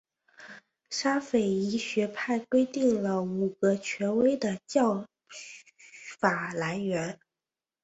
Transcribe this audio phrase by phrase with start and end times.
[0.89, 5.07] 沙斐仪学派规定了五个权威的教
[6.19, 7.19] 法来源。